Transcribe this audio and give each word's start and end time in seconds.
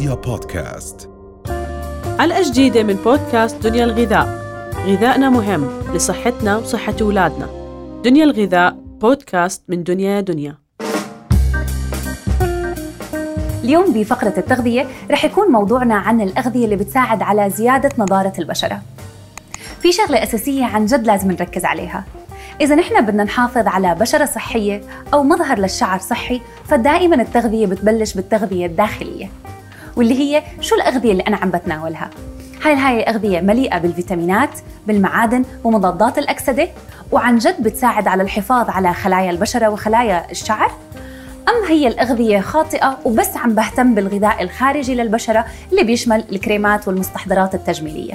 رؤيا 0.00 0.14
بودكاست. 0.14 1.10
حلقة 2.18 2.50
جديدة 2.50 2.82
من 2.82 2.94
بودكاست 2.94 3.56
دنيا 3.56 3.84
الغذاء. 3.84 4.26
غذائنا 4.86 5.30
مهم 5.30 5.70
لصحتنا 5.94 6.56
وصحة 6.56 6.94
أولادنا. 7.02 7.48
دنيا 8.04 8.24
الغذاء 8.24 8.76
بودكاست 9.00 9.62
من 9.68 9.82
دنيا 9.82 10.10
يا 10.10 10.20
دنيا. 10.20 10.58
اليوم 13.64 13.92
بفقرة 13.92 14.34
التغذية 14.38 14.86
رح 15.10 15.24
يكون 15.24 15.52
موضوعنا 15.52 15.94
عن 15.94 16.20
الأغذية 16.20 16.64
اللي 16.64 16.76
بتساعد 16.76 17.22
على 17.22 17.50
زيادة 17.50 17.90
نضارة 17.98 18.32
البشرة. 18.38 18.82
في 19.80 19.92
شغلة 19.92 20.22
أساسية 20.22 20.64
عن 20.64 20.86
جد 20.86 21.06
لازم 21.06 21.30
نركز 21.30 21.64
عليها. 21.64 22.04
إذا 22.60 22.74
نحن 22.74 23.06
بدنا 23.06 23.24
نحافظ 23.24 23.66
على 23.66 23.94
بشرة 23.94 24.24
صحية 24.24 24.80
أو 25.14 25.22
مظهر 25.22 25.58
للشعر 25.58 25.98
صحي 25.98 26.40
فدائما 26.64 27.22
التغذية 27.22 27.66
بتبلش 27.66 28.14
بالتغذية 28.14 28.66
الداخلية. 28.66 29.30
واللي 29.96 30.14
هي 30.14 30.42
شو 30.60 30.74
الأغذية 30.74 31.12
اللي 31.12 31.22
أنا 31.22 31.36
عم 31.36 31.50
بتناولها؟ 31.50 32.10
هاي 32.62 32.74
هاي 32.74 33.02
أغذية 33.02 33.40
مليئة 33.40 33.78
بالفيتامينات 33.78 34.50
بالمعادن 34.86 35.44
ومضادات 35.64 36.18
الأكسدة 36.18 36.68
وعن 37.12 37.38
جد 37.38 37.62
بتساعد 37.62 38.08
على 38.08 38.22
الحفاظ 38.22 38.70
على 38.70 38.94
خلايا 38.94 39.30
البشرة 39.30 39.68
وخلايا 39.68 40.30
الشعر. 40.30 40.70
أم 41.48 41.68
هي 41.68 41.88
الأغذية 41.88 42.40
خاطئة 42.40 42.98
وبس 43.04 43.36
عم 43.36 43.54
بهتم 43.54 43.94
بالغذاء 43.94 44.42
الخارجي 44.42 44.94
للبشرة 44.94 45.44
اللي 45.70 45.84
بيشمل 45.84 46.24
الكريمات 46.32 46.88
والمستحضرات 46.88 47.54
التجميلية. 47.54 48.14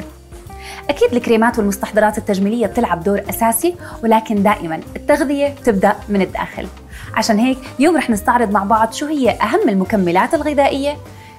أكيد 0.89 1.13
الكريمات 1.13 1.57
والمستحضرات 1.59 2.17
التجميلية 2.17 2.67
بتلعب 2.67 3.03
دور 3.03 3.21
أساسي 3.29 3.75
ولكن 4.03 4.43
دائما 4.43 4.79
التغذية 4.95 5.47
بتبدأ 5.61 5.95
من 6.09 6.21
الداخل. 6.21 6.67
عشان 7.13 7.39
هيك 7.39 7.57
اليوم 7.79 7.97
رح 7.97 8.09
نستعرض 8.09 8.51
مع 8.51 8.63
بعض 8.63 8.93
شو 8.93 9.05
هي 9.05 9.29
أهم 9.29 9.69
المكملات 9.69 10.33
الغذائية 10.33 10.97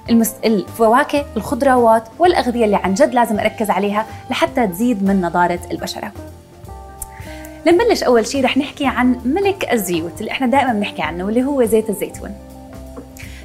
المس... 0.09 0.33
الفواكه 0.45 1.25
الخضروات 1.37 2.03
والأغذية 2.19 2.65
اللي 2.65 2.75
عن 2.75 2.93
جد 2.93 3.13
لازم 3.13 3.39
أركز 3.39 3.69
عليها 3.69 4.05
لحتى 4.29 4.67
تزيد 4.67 5.03
من 5.03 5.21
نضارة 5.21 5.59
البشرة. 5.71 6.11
لنبلش 7.65 8.03
أول 8.03 8.27
شيء 8.27 8.45
رح 8.45 8.57
نحكي 8.57 8.85
عن 8.85 9.19
ملك 9.25 9.73
الزيوت 9.73 10.11
اللي 10.19 10.31
إحنا 10.31 10.47
دائما 10.47 10.73
بنحكي 10.73 11.01
عنه 11.01 11.25
واللي 11.25 11.43
هو 11.43 11.65
زيت 11.65 11.89
الزيتون. 11.89 12.31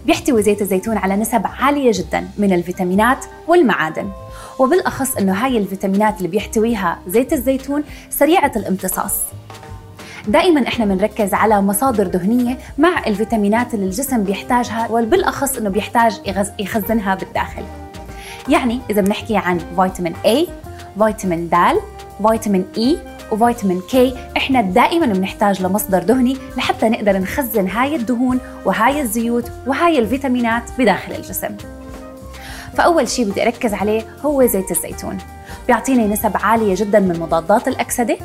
بيحتوي 0.07 0.43
زيت 0.43 0.63
الزيتون 0.63 0.97
على 0.97 1.17
نسب 1.17 1.43
عالية 1.61 1.91
جدا 1.95 2.29
من 2.39 2.53
الفيتامينات 2.53 3.25
والمعادن. 3.49 4.11
وبالأخص 4.59 5.17
أنه 5.17 5.33
هاي 5.33 5.59
الفيتامينات 5.59 6.17
اللي 6.19 6.29
بيحتويها 6.29 6.99
زيت 7.07 7.33
الزيتون 7.33 7.85
سريعة 8.11 8.53
الامتصاص. 8.57 9.19
دائما 10.29 10.69
إحنا 10.69 10.85
بنركز 10.85 11.35
على 11.35 11.61
مصادر 11.61 12.07
دهنية 12.07 12.59
مع 12.79 13.07
الفيتامينات 13.07 13.75
اللي 13.75 13.87
الجسم 13.87 14.25
بيحتاجها 14.25 14.89
وبالأخص 14.91 15.57
إنه 15.57 15.71
بيحتاج 15.71 16.21
يخزنها 16.59 17.15
بالداخل. 17.15 17.63
يعني 18.49 18.81
إذا 18.91 19.01
بنحكي 19.01 19.37
عن 19.37 19.59
فيتامين 19.59 20.15
A 20.15 20.49
فيتامين 20.99 21.49
D 21.49 21.57
فيتامين 22.29 22.65
E 22.77 22.97
وفيتامين 23.33 23.83
K 23.91 24.17
إحنا 24.37 24.61
دائما 24.61 25.07
بنحتاج 25.07 25.63
لمصدر 25.63 26.03
دهني 26.03 26.37
لحتى 26.57 26.89
نقدر 26.89 27.19
نخزن 27.19 27.69
هاي 27.69 27.97
الدهون 27.97 28.41
وهاي 28.65 29.01
الزيوت 29.01 29.51
وهاي 29.67 29.99
الفيتامينات 29.99 30.63
بداخل 30.79 31.13
الجسم. 31.13 31.57
فأول 32.77 33.09
شيء 33.09 33.31
بدي 33.31 33.43
أركز 33.43 33.75
عليه 33.75 34.03
هو 34.25 34.47
زيت 34.47 34.71
الزيتون. 34.71 35.19
بيعطيني 35.67 36.07
نسب 36.07 36.33
عالية 36.35 36.75
جدا 36.75 37.01
من 37.01 37.21
مضادات 37.21 37.69
الأكسدة. 37.69 38.17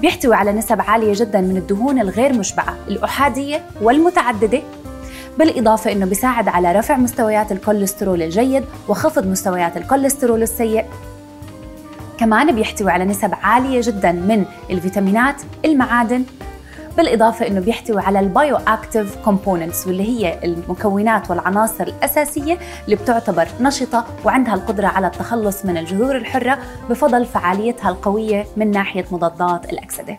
بيحتوي 0.00 0.34
على 0.34 0.52
نسب 0.52 0.80
عالية 0.80 1.12
جدا 1.14 1.40
من 1.40 1.56
الدهون 1.56 2.00
الغير 2.00 2.32
مشبعة 2.32 2.76
الأحادية 2.88 3.62
والمتعددة. 3.80 4.62
بالإضافة 5.38 5.92
أنه 5.92 6.06
بيساعد 6.06 6.48
على 6.48 6.72
رفع 6.72 6.96
مستويات 6.96 7.52
الكوليسترول 7.52 8.22
الجيد 8.22 8.64
وخفض 8.88 9.26
مستويات 9.26 9.76
الكوليسترول 9.76 10.42
السيء. 10.42 10.84
كمان 12.18 12.54
بيحتوي 12.54 12.90
على 12.90 13.04
نسب 13.04 13.30
عالية 13.42 13.80
جدا 13.84 14.12
من 14.12 14.44
الفيتامينات 14.70 15.42
المعادن 15.64 16.24
بالإضافة 16.96 17.46
أنه 17.46 17.60
بيحتوي 17.60 18.02
على 18.02 18.20
ال 18.20 18.56
bioactive 18.56 19.16
components 19.24 19.86
واللي 19.86 20.02
هي 20.02 20.44
المكونات 20.44 21.30
والعناصر 21.30 21.84
الأساسية 21.84 22.58
اللي 22.84 22.96
بتعتبر 22.96 23.48
نشطة 23.60 24.04
وعندها 24.24 24.54
القدرة 24.54 24.86
على 24.86 25.06
التخلص 25.06 25.64
من 25.64 25.76
الجذور 25.76 26.16
الحرة 26.16 26.58
بفضل 26.90 27.26
فعاليتها 27.26 27.90
القوية 27.90 28.46
من 28.56 28.70
ناحية 28.70 29.04
مضادات 29.10 29.72
الأكسدة. 29.72 30.18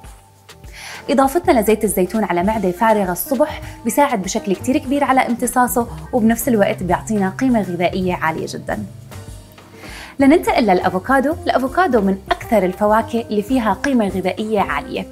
إضافتنا 1.10 1.60
لزيت 1.60 1.84
الزيتون 1.84 2.24
على 2.24 2.44
معدة 2.44 2.72
فارغة 2.72 3.12
الصبح 3.12 3.62
بيساعد 3.86 4.22
بشكل 4.22 4.56
كتير 4.56 4.78
كبير 4.78 5.04
على 5.04 5.22
امتصاصه 5.28 5.88
وبنفس 6.14 6.48
الوقت 6.48 6.84
بيعطينا 6.84 7.30
قيمة 7.30 7.62
غذائية 7.62 8.14
عالية 8.14 8.46
جداً. 8.50 8.84
لننتقل 10.20 10.64
للأفوكادو. 10.64 11.36
الأفوكادو 11.46 12.02
من 12.02 12.18
أكثر 12.32 12.66
الفواكه 12.66 13.22
اللي 13.22 13.42
فيها 13.42 13.74
قيمة 13.74 14.08
غذائية 14.08 14.60
عالية. 14.60 15.08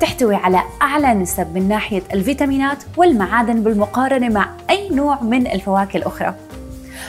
تحتوي 0.00 0.34
على 0.34 0.62
أعلى 0.82 1.14
نسب 1.14 1.54
من 1.54 1.68
ناحية 1.68 2.02
الفيتامينات 2.12 2.78
والمعادن 2.96 3.62
بالمقارنة 3.62 4.28
مع 4.28 4.48
أي 4.70 4.88
نوع 4.90 5.22
من 5.22 5.46
الفواكه 5.46 5.96
الأخرى 5.96 6.34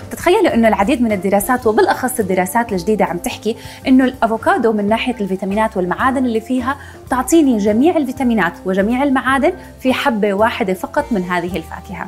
بتتخيلوا 0.07 0.53
إنه 0.53 0.67
العديد 0.67 1.01
من 1.01 1.11
الدراسات 1.11 1.67
وبالأخص 1.67 2.19
الدراسات 2.19 2.71
الجديدة 2.71 3.05
عم 3.05 3.17
تحكي 3.17 3.55
إنه 3.87 4.03
الأفوكادو 4.03 4.71
من 4.71 4.87
ناحية 4.87 5.15
الفيتامينات 5.21 5.77
والمعادن 5.77 6.25
اللي 6.25 6.41
فيها 6.41 6.77
تعطيني 7.09 7.57
جميع 7.57 7.97
الفيتامينات 7.97 8.53
وجميع 8.65 9.03
المعادن 9.03 9.53
في 9.79 9.93
حبة 9.93 10.33
واحدة 10.33 10.73
فقط 10.73 11.05
من 11.11 11.23
هذه 11.23 11.57
الفاكهة. 11.57 12.07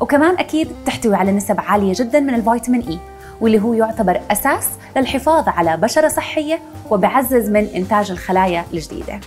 وكمان 0.00 0.38
أكيد 0.38 0.68
تحتوي 0.86 1.14
على 1.14 1.32
نسب 1.32 1.60
عالية 1.60 1.92
جدا 1.96 2.20
من 2.20 2.34
الفيتامين 2.34 2.88
إي 2.88 2.98
واللي 3.40 3.60
هو 3.62 3.74
يعتبر 3.74 4.20
أساس 4.30 4.68
للحفاظ 4.96 5.48
على 5.48 5.76
بشرة 5.76 6.08
صحية 6.08 6.58
وبعزز 6.90 7.50
من 7.50 7.66
إنتاج 7.74 8.10
الخلايا 8.10 8.64
الجديدة. 8.72 9.20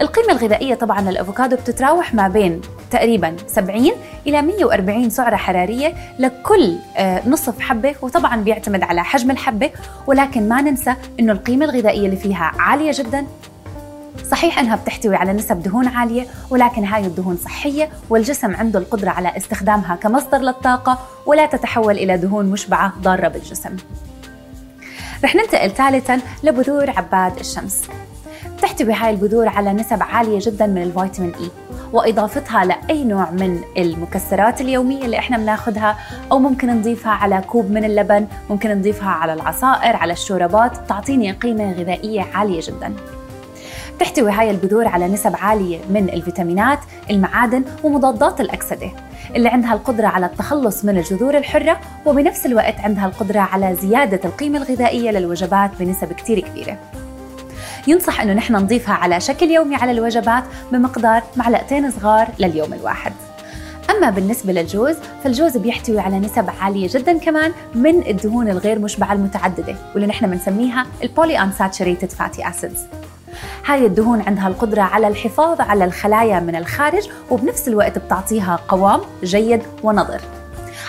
القيمة 0.00 0.32
الغذائية 0.32 0.74
طبعا 0.74 1.00
للأفوكادو 1.00 1.56
بتتراوح 1.56 2.14
ما 2.14 2.28
بين 2.28 2.60
تقريبا 2.90 3.36
70 3.46 3.90
إلى 4.26 4.42
140 4.42 5.10
سعرة 5.10 5.36
حرارية 5.36 5.94
لكل 6.18 6.76
آه، 6.96 7.28
نصف 7.28 7.60
حبة 7.60 7.94
وطبعا 8.02 8.36
بيعتمد 8.36 8.82
على 8.82 9.04
حجم 9.04 9.30
الحبة 9.30 9.70
ولكن 10.06 10.48
ما 10.48 10.60
ننسى 10.60 10.94
إنه 11.20 11.32
القيمة 11.32 11.64
الغذائية 11.64 12.06
اللي 12.06 12.16
فيها 12.16 12.52
عالية 12.58 12.92
جدا 12.94 13.26
صحيح 14.30 14.58
إنها 14.58 14.76
بتحتوي 14.76 15.16
على 15.16 15.32
نسب 15.32 15.62
دهون 15.62 15.88
عالية 15.88 16.26
ولكن 16.50 16.84
هاي 16.84 17.06
الدهون 17.06 17.36
صحية 17.36 17.88
والجسم 18.10 18.56
عنده 18.56 18.78
القدرة 18.78 19.10
على 19.10 19.36
استخدامها 19.36 19.96
كمصدر 19.96 20.38
للطاقة 20.38 20.98
ولا 21.26 21.46
تتحول 21.46 21.94
إلى 21.94 22.16
دهون 22.16 22.46
مشبعة 22.46 22.92
ضارة 23.00 23.28
بالجسم. 23.28 23.76
رح 25.24 25.34
ننتقل 25.34 25.70
ثالثا 25.70 26.20
لبذور 26.42 26.90
عباد 26.90 27.38
الشمس. 27.38 27.88
تحتوي 28.62 28.92
هاي 28.92 29.10
البذور 29.10 29.48
على 29.48 29.72
نسب 29.72 30.02
عالية 30.02 30.38
جدا 30.42 30.66
من 30.66 30.82
الفيتامين 30.82 31.34
إي 31.34 31.50
وإضافتها 31.92 32.64
لأي 32.64 33.04
نوع 33.04 33.30
من 33.30 33.60
المكسرات 33.78 34.60
اليومية 34.60 35.04
اللي 35.04 35.18
إحنا 35.18 35.38
بناخدها 35.38 35.96
أو 36.32 36.38
ممكن 36.38 36.68
نضيفها 36.68 37.12
على 37.12 37.42
كوب 37.48 37.70
من 37.70 37.84
اللبن 37.84 38.26
ممكن 38.50 38.70
نضيفها 38.70 39.08
على 39.08 39.32
العصائر 39.32 39.96
على 39.96 40.12
الشوربات 40.12 40.88
تعطيني 40.88 41.32
قيمة 41.32 41.72
غذائية 41.72 42.26
عالية 42.34 42.60
جداً. 42.60 42.94
تحتوي 43.98 44.30
هاي 44.30 44.50
البذور 44.50 44.88
على 44.88 45.08
نسب 45.08 45.32
عالية 45.36 45.78
من 45.90 46.08
الفيتامينات، 46.08 46.78
المعادن 47.10 47.64
ومضادات 47.84 48.40
الأكسدة 48.40 48.90
اللي 49.36 49.48
عندها 49.48 49.72
القدرة 49.72 50.06
على 50.06 50.26
التخلص 50.26 50.84
من 50.84 50.98
الجذور 50.98 51.36
الحرة 51.36 51.80
وبنفس 52.06 52.46
الوقت 52.46 52.80
عندها 52.80 53.06
القدرة 53.06 53.40
على 53.40 53.74
زيادة 53.74 54.20
القيمة 54.24 54.58
الغذائية 54.58 55.10
للوجبات 55.10 55.70
بنسب 55.80 56.12
كتير 56.12 56.40
كبيرة. 56.40 56.76
ينصح 57.86 58.20
إنه 58.20 58.32
نحن 58.32 58.56
نضيفها 58.56 58.94
على 58.94 59.20
شكل 59.20 59.50
يومي 59.50 59.76
على 59.76 59.92
الوجبات 59.92 60.44
بمقدار 60.72 61.22
معلقتين 61.36 61.90
صغار 61.90 62.28
لليوم 62.38 62.72
الواحد. 62.74 63.12
أما 63.90 64.10
بالنسبة 64.10 64.52
للجوز 64.52 64.96
فالجوز 65.24 65.56
بيحتوي 65.56 66.00
على 66.00 66.18
نسب 66.18 66.50
عالية 66.60 66.88
جدا 66.90 67.18
كمان 67.18 67.52
من 67.74 68.06
الدهون 68.06 68.48
الغير 68.48 68.78
مشبعة 68.78 69.12
المتعددة 69.12 69.76
واللي 69.94 70.06
نحن 70.06 70.30
بنسميها 70.30 70.86
البولي 71.02 71.38
unsaturated 71.38 72.08
fatty 72.08 72.42
acids 72.42 72.78
هاي 73.66 73.86
الدهون 73.86 74.20
عندها 74.20 74.48
القدرة 74.48 74.82
على 74.82 75.08
الحفاظ 75.08 75.60
على 75.60 75.84
الخلايا 75.84 76.40
من 76.40 76.56
الخارج 76.56 77.08
وبنفس 77.30 77.68
الوقت 77.68 77.98
بتعطيها 77.98 78.58
قوام 78.68 79.00
جيد 79.24 79.62
ونضر 79.82 80.20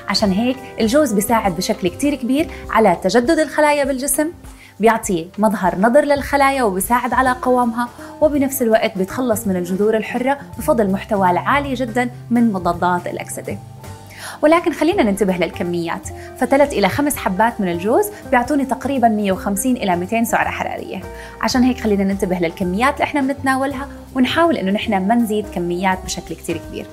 عشان 0.09 0.31
هيك 0.31 0.57
الجوز 0.79 1.11
بيساعد 1.13 1.55
بشكل 1.55 1.87
كتير 1.87 2.15
كبير 2.15 2.47
على 2.69 2.97
تجدد 3.03 3.39
الخلايا 3.39 3.83
بالجسم 3.83 4.31
بيعطي 4.79 5.27
مظهر 5.37 5.75
نضر 5.79 6.05
للخلايا 6.05 6.63
وبيساعد 6.63 7.13
على 7.13 7.31
قوامها 7.31 7.89
وبنفس 8.21 8.61
الوقت 8.61 8.97
بيتخلص 8.97 9.47
من 9.47 9.55
الجذور 9.55 9.97
الحرة 9.97 10.37
بفضل 10.57 10.91
محتوى 10.91 11.31
العالي 11.31 11.73
جدا 11.73 12.09
من 12.29 12.53
مضادات 12.53 13.07
الأكسدة. 13.07 13.57
ولكن 14.41 14.73
خلينا 14.73 15.03
ننتبه 15.03 15.33
للكميات. 15.33 16.07
فثلاث 16.37 16.73
إلى 16.73 16.89
خمس 16.89 17.17
حبات 17.17 17.61
من 17.61 17.71
الجوز 17.71 18.05
بيعطوني 18.31 18.65
تقريبا 18.65 19.07
150 19.07 19.77
إلى 19.77 19.95
200 19.95 20.23
سعرة 20.23 20.49
حرارية. 20.49 21.01
عشان 21.41 21.63
هيك 21.63 21.79
خلينا 21.79 22.03
ننتبه 22.03 22.35
للكميات 22.35 22.93
اللي 22.93 23.03
إحنا 23.03 23.21
بنتناولها 23.21 23.87
ونحاول 24.15 24.57
إنه 24.57 24.71
نحن 24.71 25.07
ما 25.07 25.15
نزيد 25.15 25.45
كميات 25.55 25.99
بشكل 26.05 26.35
كتير 26.35 26.61
كبير. 26.69 26.85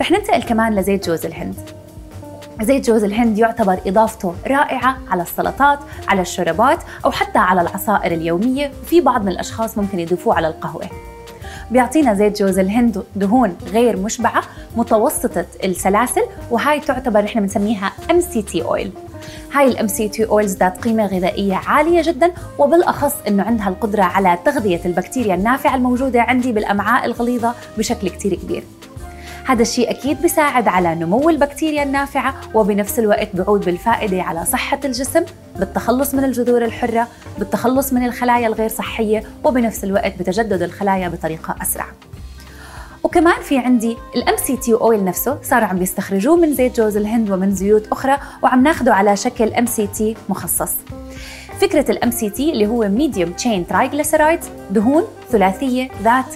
رح 0.00 0.10
ننتقل 0.10 0.42
كمان 0.42 0.74
لزيت 0.74 1.06
جوز 1.06 1.26
الهند. 1.26 1.75
زيت 2.62 2.86
جوز 2.86 3.04
الهند 3.04 3.38
يعتبر 3.38 3.80
إضافته 3.86 4.34
رائعة 4.46 4.98
على 5.10 5.22
السلطات 5.22 5.78
على 6.08 6.20
الشوربات 6.20 6.78
أو 7.04 7.10
حتى 7.10 7.38
على 7.38 7.60
العصائر 7.60 8.12
اليومية 8.12 8.70
وفي 8.82 9.00
بعض 9.00 9.22
من 9.22 9.28
الأشخاص 9.28 9.78
ممكن 9.78 10.00
يضيفوه 10.00 10.34
على 10.34 10.48
القهوة. 10.48 10.86
بيعطينا 11.70 12.14
زيت 12.14 12.42
جوز 12.42 12.58
الهند 12.58 13.04
دهون 13.16 13.56
غير 13.72 13.96
مشبعة 13.96 14.42
متوسطة 14.76 15.46
السلاسل 15.64 16.22
وهاي 16.50 16.80
تعتبر 16.80 17.20
نحن 17.20 17.40
بنسميها 17.40 17.92
MCT 18.10 18.62
oil. 18.62 18.88
هاي 19.52 19.68
ال 19.68 19.86
MCT 19.86 20.24
oils 20.24 20.56
ذات 20.56 20.84
قيمة 20.84 21.06
غذائية 21.06 21.54
عالية 21.54 22.02
جدا 22.02 22.32
وبالأخص 22.58 23.14
إنه 23.28 23.42
عندها 23.42 23.68
القدرة 23.68 24.02
على 24.02 24.38
تغذية 24.44 24.80
البكتيريا 24.84 25.34
النافعة 25.34 25.76
الموجودة 25.76 26.22
عندي 26.22 26.52
بالأمعاء 26.52 27.04
الغليظة 27.04 27.54
بشكل 27.78 28.08
كتير 28.08 28.34
كبير. 28.34 28.64
هذا 29.46 29.62
الشيء 29.62 29.90
أكيد 29.90 30.22
بيساعد 30.22 30.68
على 30.68 30.94
نمو 30.94 31.30
البكتيريا 31.30 31.82
النافعة 31.82 32.34
وبنفس 32.54 32.98
الوقت 32.98 33.28
بيعود 33.34 33.64
بالفائدة 33.64 34.22
على 34.22 34.44
صحة 34.44 34.80
الجسم 34.84 35.24
بالتخلص 35.56 36.14
من 36.14 36.24
الجذور 36.24 36.64
الحرة 36.64 37.08
بالتخلص 37.38 37.92
من 37.92 38.06
الخلايا 38.06 38.46
الغير 38.46 38.68
صحية 38.68 39.22
وبنفس 39.44 39.84
الوقت 39.84 40.18
بتجدد 40.18 40.62
الخلايا 40.62 41.08
بطريقة 41.08 41.56
أسرع. 41.62 41.86
وكمان 43.02 43.42
في 43.42 43.58
عندي 43.58 43.96
ال 44.16 44.36
MCT 44.36 44.74
oil 44.74 45.04
نفسه 45.04 45.38
صاروا 45.42 45.66
عم 45.66 45.78
بيستخرجوه 45.78 46.36
من 46.36 46.54
زيت 46.54 46.76
جوز 46.76 46.96
الهند 46.96 47.30
ومن 47.30 47.54
زيوت 47.54 47.88
أخرى 47.92 48.18
وعم 48.42 48.62
ناخده 48.62 48.94
على 48.94 49.16
شكل 49.16 49.54
MCT 49.54 50.16
مخصص. 50.28 50.72
فكرة 51.60 51.90
ال 51.90 52.10
MCT 52.10 52.52
اللي 52.52 52.66
هو 52.66 52.88
medium 52.88 53.32
chain 53.32 53.66
triglyceride 53.66 54.40
دهون 54.70 55.04
ثلاثية 55.30 55.88
ذات 56.02 56.34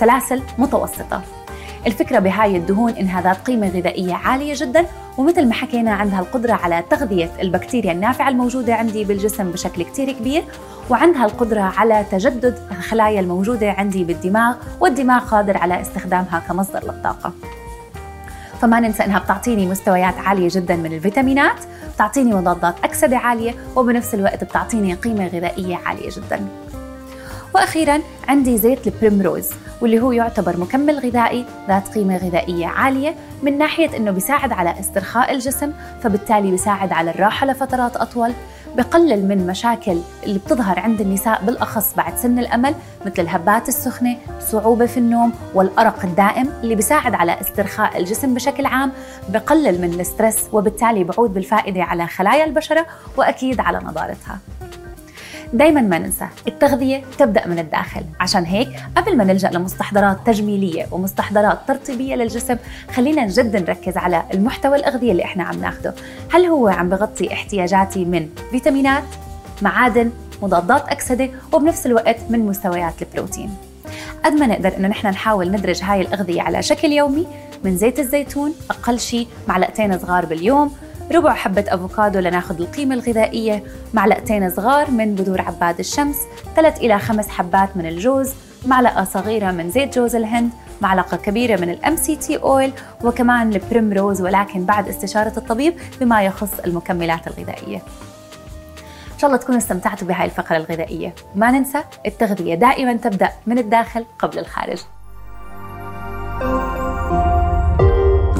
سلاسل 0.00 0.42
متوسطة. 0.58 1.22
الفكرة 1.86 2.18
بهاي 2.18 2.56
الدهون 2.56 2.92
إنها 2.92 3.22
ذات 3.22 3.36
قيمة 3.46 3.68
غذائية 3.68 4.14
عالية 4.14 4.54
جدا 4.56 4.86
ومثل 5.18 5.46
ما 5.46 5.52
حكينا 5.52 5.92
عندها 5.92 6.20
القدرة 6.20 6.52
على 6.52 6.82
تغذية 6.90 7.30
البكتيريا 7.40 7.92
النافعة 7.92 8.28
الموجودة 8.28 8.74
عندي 8.74 9.04
بالجسم 9.04 9.50
بشكل 9.50 9.82
كتير 9.82 10.12
كبير 10.12 10.44
وعندها 10.90 11.24
القدرة 11.24 11.60
على 11.60 12.04
تجدد 12.10 12.58
الخلايا 12.70 13.20
الموجودة 13.20 13.70
عندي 13.70 14.04
بالدماغ 14.04 14.54
والدماغ 14.80 15.24
قادر 15.24 15.56
على 15.56 15.80
استخدامها 15.80 16.42
كمصدر 16.48 16.84
للطاقة. 16.84 17.32
فما 18.60 18.80
ننسى 18.80 19.04
إنها 19.04 19.18
بتعطيني 19.18 19.66
مستويات 19.66 20.14
عالية 20.18 20.48
جدا 20.50 20.76
من 20.76 20.92
الفيتامينات 20.92 21.56
بتعطيني 21.94 22.34
مضادات 22.34 22.74
أكسدة 22.84 23.16
عالية 23.16 23.54
وبنفس 23.76 24.14
الوقت 24.14 24.44
بتعطيني 24.44 24.94
قيمة 24.94 25.26
غذائية 25.26 25.76
عالية 25.76 26.10
جدا. 26.10 26.46
وأخيرا 27.54 28.00
عندي 28.28 28.58
زيت 28.58 28.86
ال 28.86 28.93
primrose 28.93 29.50
واللي 29.80 30.00
هو 30.00 30.12
يعتبر 30.12 30.56
مكمل 30.56 30.98
غذائي 30.98 31.46
ذات 31.68 31.88
قيمة 31.88 32.16
غذائية 32.16 32.66
عالية 32.66 33.14
من 33.42 33.58
ناحية 33.58 33.96
إنه 33.96 34.10
بيساعد 34.10 34.52
على 34.52 34.80
استرخاء 34.80 35.32
الجسم 35.32 35.72
فبالتالي 36.02 36.50
بيساعد 36.50 36.92
على 36.92 37.10
الراحة 37.10 37.46
لفترات 37.46 37.96
أطول 37.96 38.32
بقلل 38.76 39.28
من 39.28 39.46
مشاكل 39.46 39.98
اللي 40.22 40.38
بتظهر 40.38 40.80
عند 40.80 41.00
النساء 41.00 41.44
بالأخص 41.44 41.94
بعد 41.94 42.16
سن 42.16 42.38
الأمل 42.38 42.74
مثل 43.06 43.22
الهبات 43.22 43.68
السخنة، 43.68 44.16
صعوبة 44.40 44.86
في 44.86 44.96
النوم 44.96 45.32
والأرق 45.54 46.04
الدائم 46.04 46.50
اللي 46.62 46.74
بيساعد 46.74 47.14
على 47.14 47.40
استرخاء 47.40 47.98
الجسم 47.98 48.34
بشكل 48.34 48.66
عام، 48.66 48.92
بقلل 49.28 49.80
من 49.80 50.00
ال 50.00 50.05
stress 50.05 50.38
وبالتالي 50.52 51.04
بعود 51.04 51.34
بالفائدة 51.34 51.82
على 51.82 52.06
خلايا 52.06 52.44
البشرة 52.44 52.86
وأكيد 53.16 53.60
على 53.60 53.78
نضارتها. 53.78 54.38
دايما 55.52 55.80
ما 55.80 55.98
ننسى 55.98 56.26
التغذية 56.48 57.02
تبدأ 57.18 57.46
من 57.46 57.58
الداخل. 57.58 58.02
عشان 58.20 58.44
هيك 58.44 58.68
قبل 58.96 59.16
ما 59.16 59.24
نلجأ 59.24 59.50
لمستحضرات 59.50 60.18
تجميلية 60.26 60.86
ومستحضرات 60.90 61.58
ترطيبية 61.68 62.14
للجسم 62.14 62.56
خلينا 62.94 63.26
جدا 63.26 63.60
نركز 63.60 63.96
على 63.96 64.22
المحتوى 64.34 64.76
الأغذية 64.76 65.12
اللي 65.12 65.24
إحنا 65.24 65.44
عم 65.44 65.60
ناخده. 65.60 65.94
هل 66.32 66.46
هو 66.46 66.68
عم 66.68 66.88
بغطي 66.88 67.32
احتياجاتي 67.32 68.04
من 68.04 68.28
فيتامينات 68.50 69.04
معادن 69.62 70.10
مضادات 70.42 70.88
أكسدة 70.88 71.30
وبنفس 71.52 71.86
الوقت 71.86 72.16
من 72.30 72.46
مستويات 72.46 73.02
البروتين؟ 73.02 73.50
قد 74.24 74.32
ما 74.32 74.46
نقدر 74.46 74.76
إنه 74.76 74.88
نحن 74.88 75.06
نحاول 75.06 75.50
ندرج 75.50 75.82
هاي 75.82 76.00
الأغذية 76.00 76.42
على 76.42 76.62
شكل 76.62 76.92
يومي 76.92 77.26
من 77.64 77.76
زيت 77.76 77.98
الزيتون 77.98 78.54
أقل 78.70 79.00
شيء 79.00 79.28
معلقتين 79.48 79.98
صغار 79.98 80.26
باليوم 80.26 80.72
ربع 81.12 81.34
حبة 81.34 81.64
أفوكادو 81.68 82.18
لناخذ 82.18 82.60
القيمة 82.60 82.94
الغذائية 82.94 83.62
معلقتين 83.94 84.50
صغار 84.50 84.90
من 84.90 85.14
بذور 85.14 85.40
عباد 85.40 85.78
الشمس 85.78 86.16
ثلاث 86.56 86.78
إلى 86.78 86.98
خمس 86.98 87.28
حبات 87.28 87.76
من 87.76 87.86
الجوز 87.86 88.32
معلقة 88.66 89.04
صغيرة 89.04 89.50
من 89.50 89.70
زيت 89.70 89.98
جوز 89.98 90.16
الهند 90.16 90.50
معلقة 90.80 91.16
كبيرة 91.16 91.60
من 91.60 91.70
ال 91.70 91.96
MCT 91.96 92.36
oil 92.36 92.72
وكمان 93.04 93.52
ال 93.52 93.60
primrose 93.60 94.22
ولكن 94.22 94.64
بعد 94.64 94.88
استشارة 94.88 95.32
الطبيب 95.36 95.74
بما 96.00 96.22
يخص 96.22 96.58
المكملات 96.64 97.26
الغذائية. 97.26 97.82
إن 99.12 99.18
شاء 99.18 99.30
الله 99.30 99.42
تكونوا 99.42 99.60
استمتعتوا 99.60 100.08
بهاي 100.08 100.24
الفقرة 100.24 100.56
الغذائية. 100.56 101.14
ما 101.34 101.50
ننسى 101.50 101.78
التغذية 102.06 102.54
دائما 102.54 102.92
تبدأ 102.92 103.32
من 103.46 103.58
الداخل 103.58 104.04
قبل 104.18 104.38
الخارج. 104.38 104.78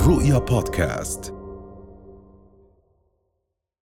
رؤيا 0.07 0.39
بودكاست. 0.39 1.42